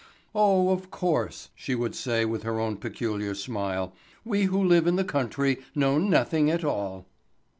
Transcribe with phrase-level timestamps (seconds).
[0.33, 3.93] "Oh, of course," she would say with her own peculiar smile,
[4.25, 7.05] "we who live in the country know nothing at all!"